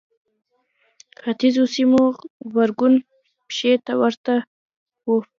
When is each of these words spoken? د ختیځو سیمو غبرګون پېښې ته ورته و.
د 1.15 1.17
ختیځو 1.23 1.63
سیمو 1.75 2.01
غبرګون 2.49 2.93
پېښې 3.47 3.73
ته 3.85 3.93
ورته 4.01 4.33
و. 5.05 5.09